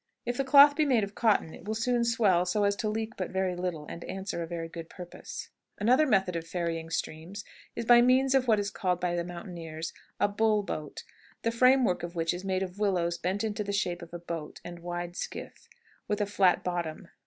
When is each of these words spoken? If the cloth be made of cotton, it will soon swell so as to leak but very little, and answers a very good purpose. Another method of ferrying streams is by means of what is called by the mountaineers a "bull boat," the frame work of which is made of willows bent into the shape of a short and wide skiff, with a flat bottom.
If 0.25 0.35
the 0.37 0.43
cloth 0.43 0.75
be 0.75 0.83
made 0.87 1.03
of 1.03 1.13
cotton, 1.13 1.53
it 1.53 1.65
will 1.65 1.75
soon 1.75 2.03
swell 2.03 2.43
so 2.47 2.63
as 2.63 2.75
to 2.77 2.89
leak 2.89 3.13
but 3.17 3.29
very 3.29 3.55
little, 3.55 3.85
and 3.85 4.03
answers 4.05 4.41
a 4.41 4.47
very 4.47 4.67
good 4.67 4.89
purpose. 4.89 5.49
Another 5.77 6.07
method 6.07 6.35
of 6.35 6.47
ferrying 6.47 6.89
streams 6.89 7.45
is 7.75 7.85
by 7.85 8.01
means 8.01 8.33
of 8.33 8.47
what 8.47 8.59
is 8.59 8.71
called 8.71 8.99
by 8.99 9.15
the 9.15 9.23
mountaineers 9.23 9.93
a 10.19 10.27
"bull 10.27 10.63
boat," 10.63 11.03
the 11.43 11.51
frame 11.51 11.85
work 11.85 12.01
of 12.01 12.15
which 12.15 12.33
is 12.33 12.43
made 12.43 12.63
of 12.63 12.79
willows 12.79 13.19
bent 13.19 13.43
into 13.43 13.63
the 13.63 13.71
shape 13.71 14.01
of 14.01 14.11
a 14.11 14.21
short 14.27 14.59
and 14.65 14.79
wide 14.79 15.15
skiff, 15.15 15.69
with 16.07 16.19
a 16.19 16.25
flat 16.25 16.63
bottom. 16.63 17.09